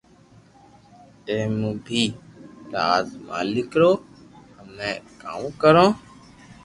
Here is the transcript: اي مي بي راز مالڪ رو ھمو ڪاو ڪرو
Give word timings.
اي 1.27 1.39
مي 1.57 1.71
بي 1.85 2.01
راز 2.73 3.07
مالڪ 3.27 3.71
رو 3.81 3.91
ھمو 4.55 4.93
ڪاو 5.21 5.43
ڪرو 5.61 5.87